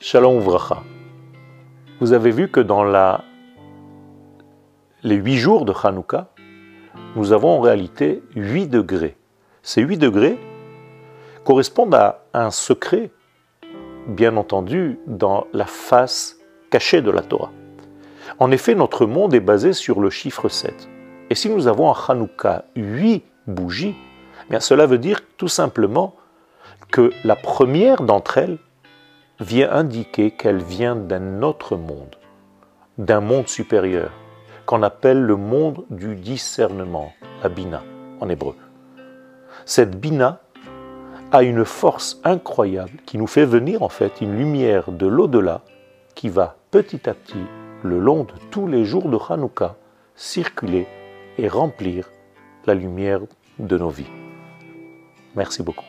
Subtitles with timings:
[0.00, 0.84] Shalom Vracha.
[1.98, 2.84] Vous avez vu que dans
[5.02, 6.28] les huit jours de Hanouka,
[7.16, 9.16] nous avons en réalité huit degrés.
[9.62, 10.38] Ces huit degrés
[11.44, 13.10] correspondent à un secret,
[14.06, 16.36] bien entendu, dans la face
[16.70, 17.50] cachée de la Torah.
[18.38, 20.88] En effet, notre monde est basé sur le chiffre 7.
[21.28, 23.96] Et si nous avons en Hanouka huit bougies,
[24.52, 26.14] eh cela veut dire tout simplement
[26.92, 28.58] que la première d'entre elles
[29.40, 32.16] vient indiquer qu'elle vient d'un autre monde,
[32.98, 34.10] d'un monde supérieur,
[34.66, 37.82] qu'on appelle le monde du discernement, la bina
[38.20, 38.56] en hébreu.
[39.64, 40.40] Cette bina
[41.30, 45.62] a une force incroyable qui nous fait venir en fait une lumière de l'au-delà
[46.14, 47.44] qui va petit à petit,
[47.84, 49.76] le long de tous les jours de Hanouka,
[50.16, 50.88] circuler
[51.38, 52.10] et remplir
[52.66, 53.20] la lumière
[53.58, 54.10] de nos vies.
[55.36, 55.84] Merci beaucoup.